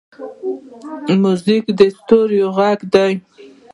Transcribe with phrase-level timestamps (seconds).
[1.21, 3.13] موزیک د ستوریو غږ دی.